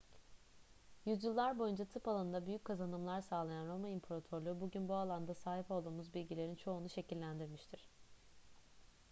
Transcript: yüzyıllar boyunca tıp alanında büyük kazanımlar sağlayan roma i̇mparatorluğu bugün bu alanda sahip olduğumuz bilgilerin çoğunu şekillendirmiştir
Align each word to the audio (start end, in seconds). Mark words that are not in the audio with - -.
yüzyıllar 1.05 1.59
boyunca 1.59 1.85
tıp 1.85 2.07
alanında 2.07 2.45
büyük 2.45 2.65
kazanımlar 2.65 3.21
sağlayan 3.21 3.67
roma 3.67 3.87
i̇mparatorluğu 3.89 4.61
bugün 4.61 4.89
bu 4.89 4.95
alanda 4.95 5.33
sahip 5.33 5.71
olduğumuz 5.71 6.13
bilgilerin 6.13 6.55
çoğunu 6.55 6.89
şekillendirmiştir 6.89 7.89